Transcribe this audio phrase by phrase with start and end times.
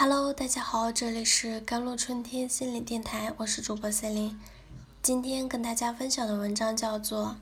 [0.00, 4.38] Hello，大家好，这里是甘露春天心理电台，我是主播森林。
[5.02, 7.36] 今天跟大家分享的文章叫做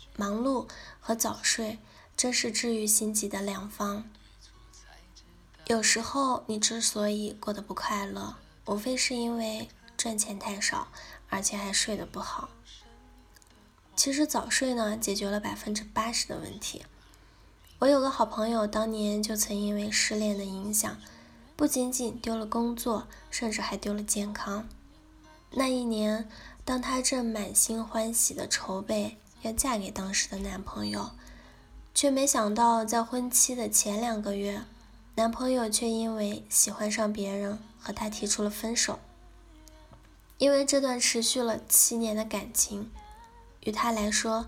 [0.16, 0.66] 《忙碌
[1.00, 1.78] 和早睡
[2.16, 3.98] 真是治愈心急的良方》。
[5.66, 9.68] 有时候你之所以过得不快乐，无非是因为
[9.98, 10.88] 赚钱太少，
[11.28, 12.48] 而且还睡得不好。
[13.94, 16.86] 其实早睡呢，解决了百分之八十的问题。
[17.80, 20.96] 我有个好朋友，当年就曾因为失恋的影响，
[21.58, 24.68] 不仅仅丢了工作，甚至还丢了健康。
[25.50, 26.30] 那一年，
[26.64, 31.10] 当她正满心欢喜的筹备要嫁给当时的男朋友，
[31.92, 34.62] 却没想到在婚期的前两个月，
[35.16, 39.00] 男朋友却因为喜欢上别人，和她提出了分手。
[40.36, 42.92] 因为这段持续了七年的感情。
[43.62, 44.46] 与他来说，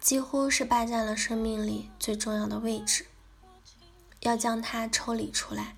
[0.00, 3.04] 几乎是霸占了生命里最重要的位置。
[4.20, 5.76] 要将他抽离出来，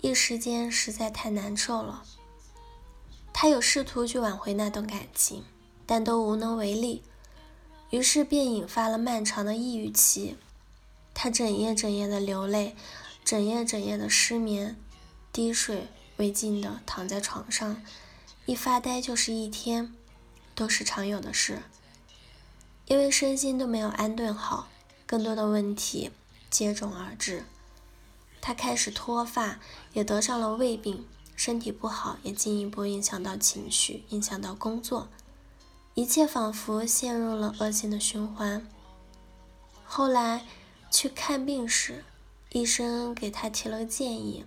[0.00, 2.04] 一时间实在太难受了。
[3.32, 5.44] 他有试图去挽回那段感情，
[5.86, 7.02] 但都无能为力。
[7.90, 10.36] 于是便引发了漫长的抑郁期。
[11.14, 12.76] 他整夜整夜的流泪，
[13.24, 14.76] 整夜整夜的失眠，
[15.32, 17.82] 滴水未进的躺在床上，
[18.46, 19.92] 一发呆就是一天，
[20.54, 21.62] 都是常有的事。
[22.86, 24.68] 因为身心都没有安顿好，
[25.06, 26.10] 更多的问题
[26.50, 27.44] 接踵而至。
[28.40, 29.58] 他开始脱发，
[29.92, 35.08] 也得上了胃病，身体不好也进一步影响到情绪，影响到工作，
[35.94, 38.66] 一切仿佛陷入了恶性的循环。
[39.84, 40.46] 后来
[40.90, 42.04] 去看病时，
[42.50, 44.44] 医生给他提了个建议：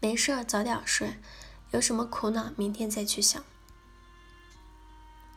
[0.00, 1.14] 没事儿，早点睡，
[1.70, 3.42] 有什么苦恼明天再去想。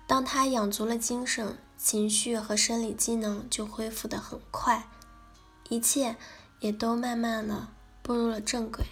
[0.06, 1.58] 当他养足了精神。
[1.76, 4.88] 情绪和生理机能就恢复得很快，
[5.68, 6.16] 一切
[6.64, 7.68] 也都慢慢的
[8.02, 8.86] 步入了正轨。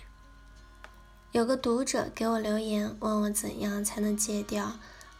[1.32, 4.74] 有个读者给我留言，问我怎样才能戒掉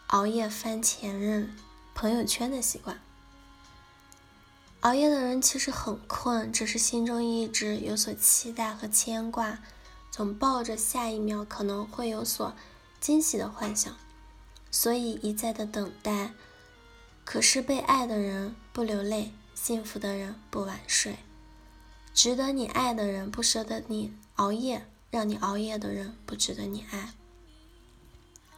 [0.08, 1.56] 熬夜翻前任
[1.94, 3.00] 朋友圈的习惯。
[4.80, 9.60] 熬夜的人其实很困，只是心中一直有所期待和牵挂，
[10.10, 12.54] 总抱着下一秒可能会有所
[13.00, 13.96] 惊喜的幻想，
[14.70, 16.32] 所以一再的等待。
[17.24, 21.16] 可是被爱的人不流泪，幸福的人不晚睡，
[22.14, 27.14] 值得你爱的人不舍得你熬夜，让你熬夜的人不值得你爱。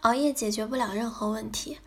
[0.00, 1.78] 熬夜解决不了任何问题，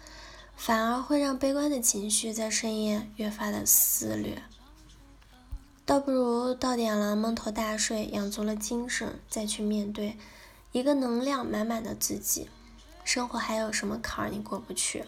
[0.56, 4.41] 反而会让悲观的情绪在深夜越发的肆虐。
[5.85, 10.17] 倒不如到点了蒙头大睡，养足了精神，再去面对
[10.72, 12.50] 一个能量满满的自己。
[13.03, 15.06] 生活还有什么坎儿你过不去？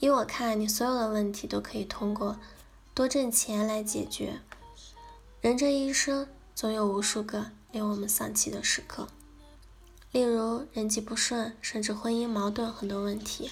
[0.00, 2.36] 依我看，你所有的问题都可以通过
[2.94, 4.40] 多挣钱来解决。
[5.42, 9.08] 人这一生总有无数个令我们丧气的时刻，
[10.12, 13.50] 例如人际不顺，甚至婚姻矛盾，很多问题，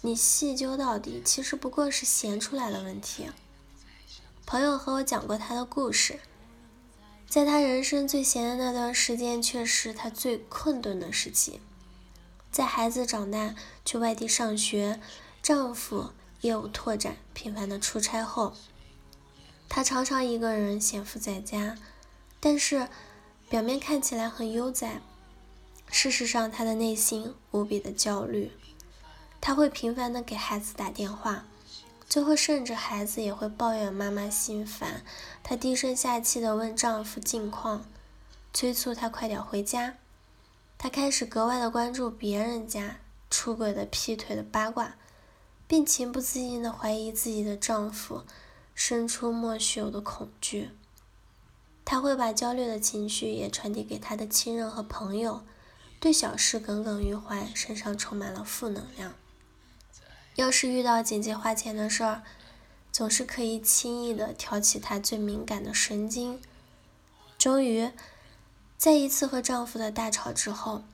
[0.00, 3.28] 你细究到底，其实不过是闲出来的问题。
[4.44, 6.18] 朋友和我讲过他的故事，
[7.28, 11.60] 在他人生最闲的那段时间，却是他最困顿的时期。
[12.50, 13.54] 在孩子长大
[13.84, 15.00] 去外地上学。
[15.40, 16.10] 丈夫
[16.42, 18.54] 业务拓展，频繁的出差后，
[19.74, 21.78] 她常常一个人闲赋在家，
[22.38, 22.88] 但是
[23.48, 25.00] 表面看起来很悠哉，
[25.90, 28.52] 事实上她的内心无比的焦虑。
[29.40, 31.46] 她会频繁的给孩子打电话，
[32.06, 35.02] 最后甚至孩子也会抱怨妈妈心烦。
[35.42, 37.86] 她低声下气的问丈夫近况，
[38.52, 39.94] 催促他快点回家。
[40.76, 42.98] 她开始格外的关注别人家
[43.30, 44.96] 出轨的、劈腿的八卦。
[45.66, 48.24] 并情不自禁的怀疑自己的丈夫，
[48.74, 50.70] 生出莫须有的恐惧。
[51.84, 55.44] 她会把焦虑的情绪也传递给她的亲人和朋友，
[56.00, 59.14] 对小事耿耿于怀，身上充满了负能量。
[60.36, 62.22] 要是遇到紧急花钱的事儿，
[62.90, 66.40] 总是可以轻易的挑起她最敏感的神经。
[67.38, 67.90] 终于，
[68.78, 70.84] 在一次和丈夫的大吵之后，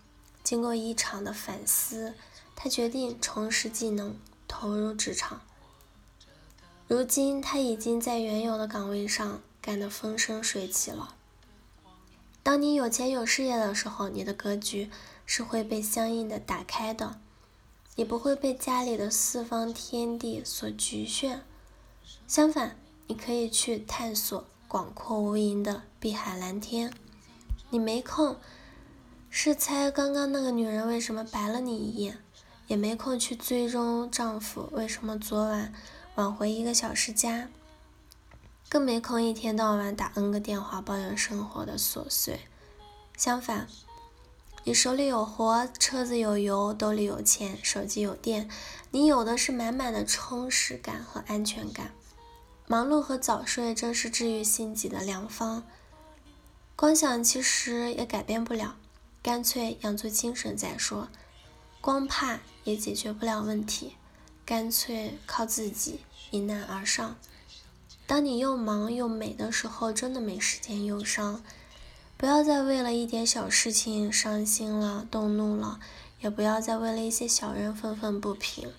[0.42, 2.14] 经过一场的反思，
[2.56, 4.18] 她决定重拾技能。
[4.50, 5.42] 投入职场，
[6.88, 11.14] 如今他已经在原有的岗位上干得风生水起了。
[12.42, 14.90] 当你有钱有事业的时候，你的格局
[15.26, 17.20] 是会被相应的打开的，
[17.96, 21.42] 你不会被家里的四方天地所局限。
[22.26, 26.90] 相反，你可以去探索广阔无垠的碧海蓝天。
[27.68, 28.36] 你没空，
[29.28, 32.16] 是猜刚刚那个女人为什么白了你一眼。
[32.66, 35.72] 也没空去追踪丈夫为什么昨晚
[36.18, 37.48] 晚回一个小时家，
[38.68, 42.40] 更没空一天到晚打 N 个电话抱怨生活的琐碎。
[43.16, 43.68] 相反，
[44.64, 48.50] 你手里有活，车子有油，兜里有钱，手机有电，
[48.90, 51.92] 你有的是满满的充实感和安全感。
[52.66, 55.62] 忙碌和早睡正是治愈心急的良方。
[56.74, 58.74] 光想其实也改变不了，
[59.22, 61.08] 干脆养足精神再说。
[61.80, 63.94] 光怕也解决不了问题，
[64.48, 66.00] 干脆靠自己
[66.30, 67.18] 迎难而上。
[68.06, 71.44] 当你又忙又美的时候，真的没时间忧伤。
[72.16, 75.78] 不要再为了一点小事情伤心了、动怒了，
[76.22, 78.72] 也不要再为了一些小人愤愤不平。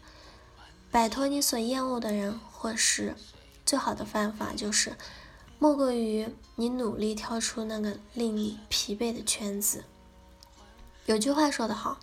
[0.90, 3.16] 摆脱你所厌恶的人或事，
[3.64, 4.98] 最好的办法就是，
[5.60, 9.84] 莫过于你努力跳出那个令你疲惫的圈子。
[11.06, 12.00] 有句话说得好。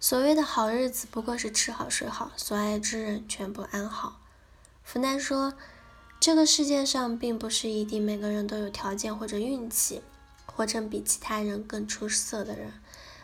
[0.00, 4.20] 所谓的好日子，不过是吃好睡好，所爱之人全部安好。
[4.84, 5.54] 福南说，
[6.20, 10.02] 这个世界上并不是一定每个人都有条件或者运气，
[10.46, 12.72] 活成比其他人更出色的人。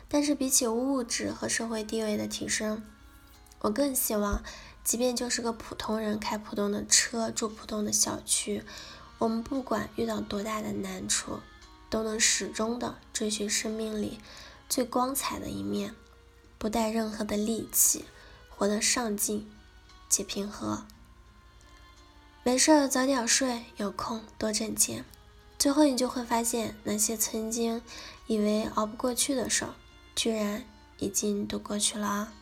[0.08, 2.82] 但是比起物质和社会地位的提升，
[3.60, 4.42] 我更希望，
[4.82, 8.64] 即便就是个普通人，开普通的车，住普通的小区，
[9.18, 11.38] 我们不管遇到多大的难处，
[11.88, 14.18] 都能始终的追寻生命里
[14.68, 15.94] 最光彩的一面。
[16.64, 18.06] 不带任何的戾气，
[18.48, 19.52] 活得上进
[20.08, 20.86] 且平和。
[22.42, 25.04] 没事儿早点睡，有空多挣钱。
[25.58, 27.82] 最后你就会发现，那些曾经
[28.26, 29.74] 以为熬不过去的事儿，
[30.16, 30.64] 居然
[30.96, 32.32] 已经都过去了啊！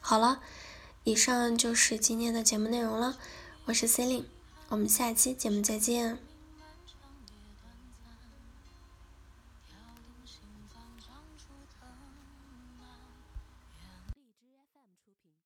[0.00, 0.40] 好了，
[1.02, 3.18] 以上就是今天的节目内容了。
[3.66, 4.26] 我是 c e l i n e
[4.70, 6.18] 我们下期节目再见。